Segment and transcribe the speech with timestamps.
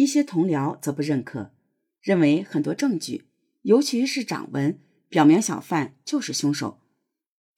[0.00, 1.52] 一些同僚则不认可，
[2.00, 3.26] 认为很多证据，
[3.60, 4.80] 尤其是掌纹，
[5.10, 6.80] 表明小贩就是凶手。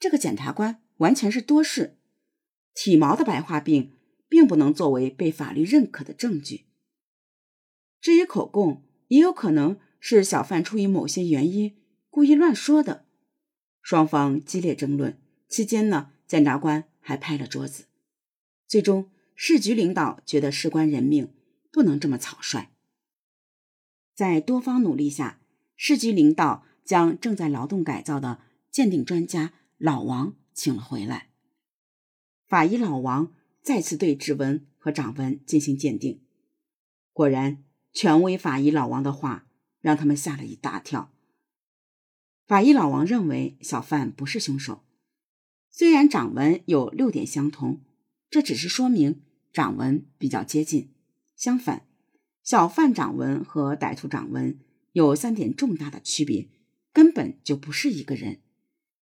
[0.00, 1.96] 这个检察官完全是多事，
[2.74, 3.92] 体毛的白化病
[4.28, 6.64] 并不能作为被法律认可的证据。
[8.00, 11.76] 至于口供，也有可能是小贩出于某些原因
[12.10, 13.04] 故意乱说的。
[13.80, 15.16] 双方激烈争论
[15.48, 17.84] 期间呢，检察官还拍了桌子。
[18.66, 21.32] 最终，市局领导觉得事关人命，
[21.72, 22.68] 不能这么草率。
[24.14, 25.40] 在多方努力下，
[25.74, 29.54] 市局领导将正在劳动改造的鉴定专家。
[29.78, 31.30] 老王请了回来，
[32.46, 36.22] 法医老王再次对指纹和掌纹进行鉴定，
[37.12, 39.48] 果然，权威法医老王的话
[39.80, 41.12] 让他们吓了一大跳。
[42.46, 44.84] 法医老王认为小范不是凶手，
[45.68, 47.80] 虽然掌纹有六点相同，
[48.30, 50.92] 这只是说明掌纹比较接近。
[51.42, 51.88] 相反，
[52.44, 54.60] 小贩掌纹和歹徒掌纹
[54.92, 56.48] 有三点重大的区别，
[56.92, 58.42] 根本就不是一个人。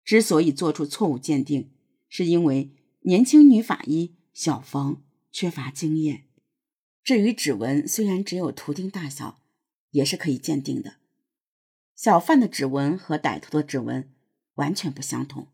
[0.02, 1.70] 之所以做出错误鉴定，
[2.08, 6.24] 是因为年轻女法医小冯缺乏经验。
[7.02, 9.42] 至于指纹，虽然只有图钉大小，
[9.90, 10.94] 也是可以鉴定的。
[11.94, 14.10] 小贩的指纹和歹徒的指纹
[14.54, 15.48] 完全不相同。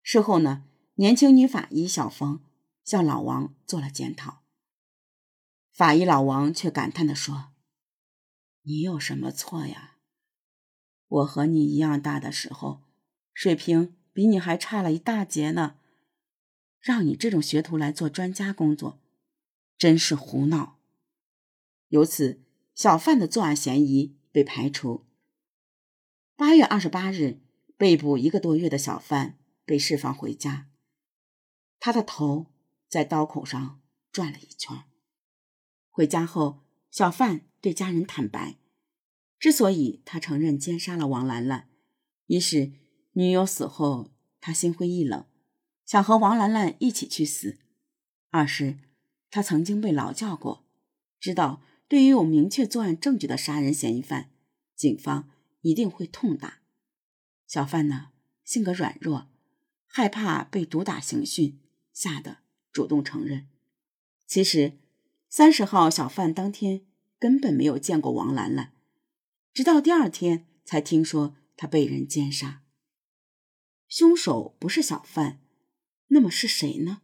[0.00, 0.64] 事后呢，
[0.94, 2.40] 年轻女法医小冯
[2.82, 4.43] 向老王做了检讨，
[5.74, 7.52] 法医老王却感叹地说
[8.62, 9.96] ：“你有什么错呀？
[11.08, 12.84] 我和你一样大的时候。”
[13.34, 15.74] 水平比你还差了一大截呢，
[16.78, 19.00] 让你这种学徒来做专家工作，
[19.76, 20.78] 真是胡闹。
[21.88, 22.40] 由此，
[22.76, 25.04] 小贩的作案嫌疑被排除。
[26.36, 27.40] 八月二十八日，
[27.76, 30.68] 被捕一个多月的小贩被释放回家，
[31.80, 32.46] 他的头
[32.88, 33.80] 在刀口上
[34.12, 34.84] 转了一圈。
[35.94, 38.56] 回家后，小贩对家人坦白，
[39.38, 41.68] 之所以他承认奸杀了王兰兰，
[42.26, 42.72] 一是。
[43.12, 45.24] 女友死后，他心灰意冷，
[45.86, 47.60] 想和王兰兰一起去死。
[48.30, 48.80] 二是，
[49.30, 50.66] 他曾经被劳教过，
[51.20, 54.32] 知道对于有明确作案证据的杀人嫌疑犯，
[54.74, 55.30] 警方
[55.60, 56.58] 一定会痛打。
[57.46, 58.08] 小贩呢，
[58.44, 59.28] 性格软弱，
[59.86, 61.60] 害怕被毒打刑讯，
[61.92, 62.38] 吓得
[62.72, 63.46] 主动承认。
[64.26, 64.80] 其实，
[65.36, 66.86] 三十号小贩当天
[67.18, 68.72] 根本没有见过王兰兰，
[69.52, 72.62] 直到第二天才听说她被人奸杀。
[73.88, 75.40] 凶手不是小贩，
[76.06, 77.02] 那么是谁呢？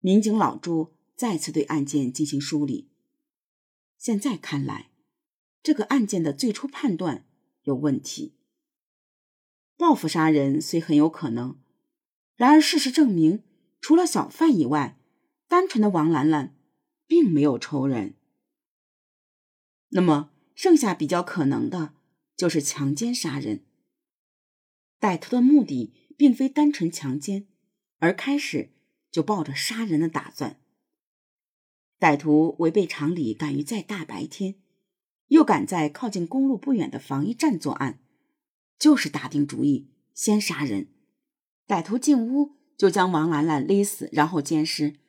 [0.00, 2.90] 民警老朱再次对案件进行梳理。
[3.96, 4.90] 现在看来，
[5.62, 7.26] 这个案件的最初判断
[7.62, 8.36] 有问题。
[9.78, 11.58] 报复杀人虽很有可能，
[12.36, 13.42] 然而事实证明，
[13.80, 14.98] 除了小贩以外，
[15.48, 16.54] 单纯的王兰兰
[17.10, 18.14] 并没有仇人。
[19.88, 21.92] 那么，剩下比较可能的
[22.36, 23.64] 就是强奸杀人。
[25.00, 27.48] 歹徒的目的并非单纯强奸，
[27.98, 28.70] 而开始
[29.10, 30.60] 就抱着杀人的打算。
[31.98, 34.54] 歹徒违背常理，敢于在大白天，
[35.26, 37.98] 又敢在靠近公路不远的防疫站作案，
[38.78, 40.86] 就是打定主意先杀人。
[41.66, 45.00] 歹徒进屋就将王兰兰勒死，然后奸尸，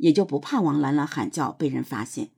[0.00, 2.30] 也就不怕王兰兰喊叫被人发现。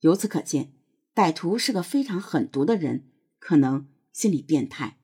[0.00, 0.72] 由此可见，
[1.14, 4.98] 歹徒是个非常狠毒的人，可能心理变态。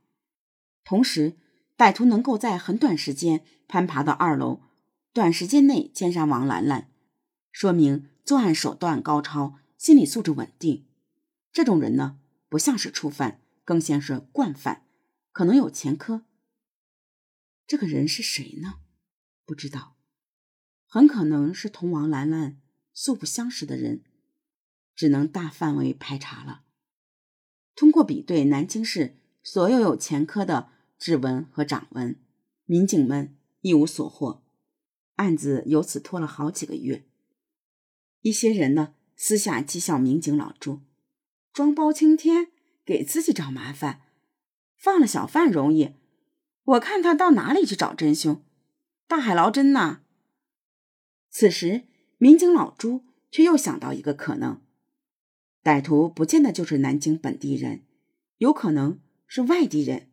[0.85, 1.37] 同时，
[1.77, 4.63] 歹徒能够在很短时间攀爬到二楼，
[5.13, 6.91] 短时间内奸杀王兰兰，
[7.51, 10.87] 说明作案手段高超，心理素质稳定。
[11.53, 12.19] 这种人呢，
[12.49, 14.87] 不像是初犯，更像是惯犯，
[15.33, 16.25] 可能有前科。
[17.67, 18.81] 这个人是谁呢？
[19.47, 19.97] 不知道，
[20.95, 22.61] 很可能是同王兰兰
[22.93, 24.03] 素不相识的人，
[24.95, 26.65] 只能大范围排查了。
[27.75, 29.17] 通过比对南京市。
[29.43, 32.21] 所有有前科的指纹和掌纹，
[32.67, 34.45] 民警们一无所获，
[35.17, 37.05] 案子由此拖了好几个月。
[38.21, 40.83] 一些人呢，私下讥笑民警老朱，
[41.53, 42.53] 装包青天，
[42.85, 44.03] 给自己找麻烦，
[44.77, 45.95] 放了小贩容易，
[46.63, 48.45] 我看他到哪里去找真凶？
[49.09, 50.02] 大海捞针呐！
[51.33, 51.83] 此时，
[52.19, 53.03] 民警老朱
[53.33, 54.61] 却又想到一个可能：
[55.65, 57.83] 歹徒不见得就是南京本地人，
[58.39, 59.01] 有可能。
[59.35, 60.11] 是外地人。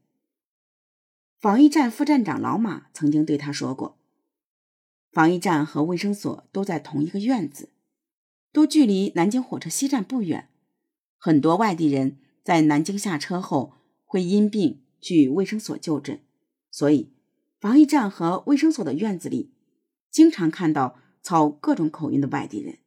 [1.37, 3.97] 防疫站副站长老马曾经对他说过
[5.11, 7.67] ：“防疫站和卫生所都在同一个院子，
[8.53, 10.47] 都距离南京火车西站不远。
[11.17, 13.73] 很多外地人在南京下车后
[14.05, 16.21] 会因病去卫生所就诊，
[16.71, 17.11] 所以
[17.59, 19.51] 防疫站和卫生所的院子里
[20.09, 22.79] 经常看到操各种口音的外地人。”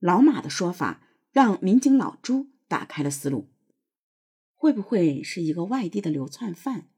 [0.00, 3.48] 老马的说法让民警老朱打开了思路：
[4.54, 6.88] 会不会是一个外地的流窜犯？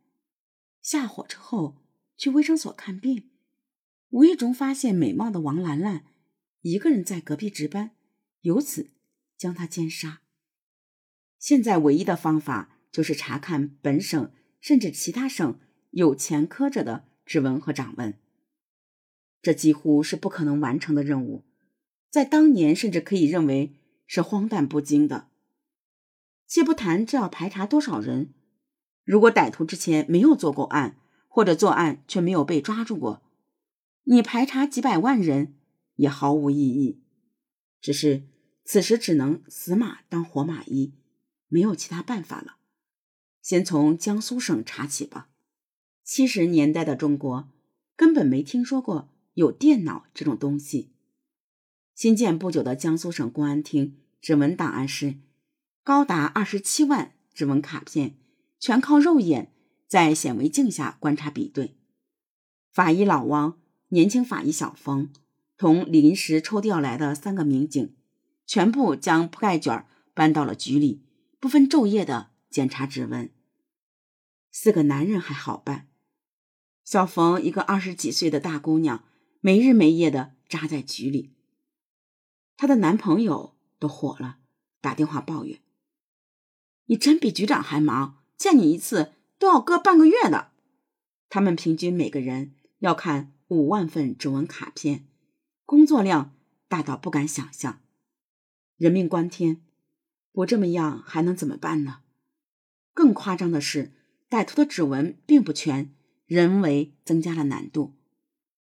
[0.80, 1.76] 下火车后
[2.16, 3.30] 去卫生所看病，
[4.10, 6.04] 无意中发现美貌的王兰兰
[6.60, 7.92] 一个人在隔壁值班，
[8.42, 8.90] 由此
[9.36, 10.22] 将她奸杀。
[11.38, 15.58] 现在唯一的方法就是查看本省甚至其他省
[15.90, 18.16] 有前科者的指纹和掌纹。
[19.42, 21.44] 这几乎是不可能完成的任务，
[22.08, 23.74] 在当年甚至可以认为
[24.06, 25.28] 是荒诞不经的。
[26.46, 28.32] 且不谈这要排查多少人，
[29.04, 30.96] 如果歹徒之前没有做过案，
[31.28, 33.22] 或者作案却没有被抓住过，
[34.04, 35.56] 你排查几百万人
[35.96, 37.02] 也毫无意义。
[37.80, 38.22] 只是
[38.64, 40.94] 此时只能死马当活马医。
[41.48, 42.56] 没有其他办法了，
[43.42, 45.28] 先从江苏省查起吧。
[46.02, 47.50] 七十年代的中国
[47.94, 50.92] 根本没听说过有电脑这种东西。
[51.94, 55.16] 新建不久的江苏省公安厅指纹档案室，
[55.82, 58.16] 高达二十七万指纹卡片，
[58.58, 59.52] 全靠肉眼
[59.86, 61.76] 在显微镜下观察比对。
[62.72, 63.58] 法医老王、
[63.88, 65.10] 年轻法医小冯
[65.56, 67.94] 同临时抽调来的三个民警，
[68.46, 71.02] 全部将铺盖卷搬到了局里。
[71.38, 73.28] 不分昼夜的检查指纹。
[74.52, 75.88] 四个男人还好办，
[76.84, 79.04] 小冯一个二十几岁的大姑娘，
[79.44, 81.32] 没日没夜的扎在局里。
[82.56, 84.38] 她的男朋友都火了，
[84.80, 85.58] 打电话抱怨
[86.86, 90.52] ：“你真比局长还忙，见你一次都要搁半个月的。”
[91.28, 95.08] 他们平均每个人要看五万份指纹卡片，
[95.64, 96.36] 工作量
[96.68, 97.80] 大到不敢想象，
[98.76, 99.60] 人命关天。
[100.30, 102.02] 不这么样还能怎么办呢？
[102.94, 103.90] 更夸张的是，
[104.30, 105.92] 歹徒的指纹并不全，
[106.26, 107.94] 人为增加了难度。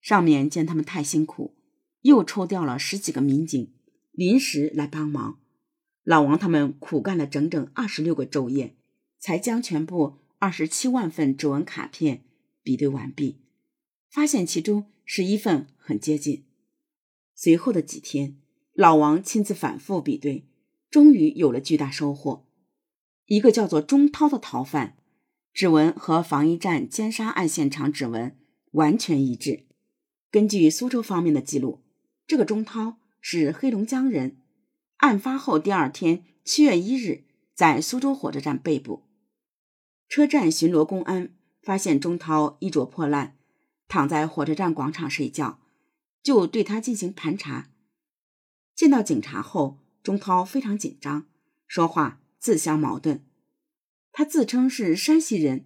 [0.05, 1.55] 上面见他们太辛苦，
[2.01, 3.73] 又抽调了十几个民警
[4.11, 5.39] 临时来帮忙。
[6.03, 8.75] 老王他们苦干了整整二十六个昼夜，
[9.17, 12.23] 才将全部二十七万份指纹卡片
[12.61, 13.39] 比对完毕，
[14.11, 16.43] 发现其中十一份很接近。
[17.33, 18.37] 随后的几天，
[18.73, 20.45] 老王亲自反复比对。
[20.91, 22.45] 终于有了巨大收获，
[23.25, 24.95] 一个叫做钟涛的逃犯，
[25.51, 28.37] 指纹和防疫站奸杀案现场指纹
[28.73, 29.64] 完全一致。
[30.35, 31.81] 根据苏州方面的记录，
[32.27, 34.35] 这个钟涛是黑龙江人，
[34.97, 37.23] 案发后第二天，七月一日，
[37.53, 39.03] 在苏州火车站被捕。
[40.09, 43.37] 车站巡逻公安发现钟涛衣着破烂，
[43.87, 45.61] 躺在火车站广场睡觉，
[46.21, 47.69] 就对他进行盘查。
[48.75, 49.79] 见到警察后。
[50.03, 51.27] 钟涛非常紧张，
[51.65, 53.25] 说话自相矛盾。
[54.11, 55.65] 他自称是山西人，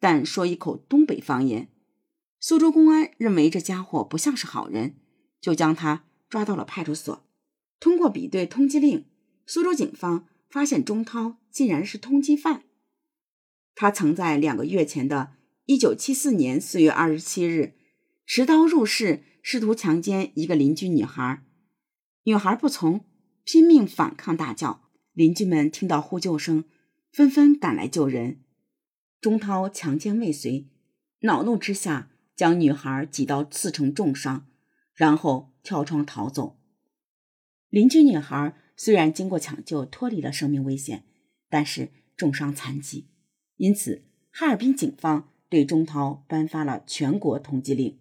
[0.00, 1.68] 但说一口东北方言。
[2.40, 4.96] 苏州公安认为这家伙不像是好人，
[5.40, 7.26] 就将他抓到了派出所。
[7.80, 9.06] 通过比对通缉令，
[9.46, 12.64] 苏州警方发现钟涛竟然是通缉犯。
[13.74, 15.32] 他曾在两个月前的
[15.66, 17.74] 1974年4月27日
[18.26, 21.42] 持刀入室，试图强奸一个邻居女孩，
[22.24, 23.04] 女孩不从。
[23.50, 24.90] 拼命反抗，大叫！
[25.14, 26.64] 邻居们听到呼救声，
[27.10, 28.42] 纷纷赶来救人。
[29.22, 30.66] 钟涛强奸未遂，
[31.20, 34.46] 恼怒之下将女孩几刀刺成重伤，
[34.94, 36.56] 然后跳窗逃走。
[37.68, 41.02] 邻居女孩虽然经过抢救脱离了生命危险，
[41.48, 43.08] 但是重伤残疾，
[43.56, 47.98] 因此哈尔滨警方对钟涛颁发了全国通缉令。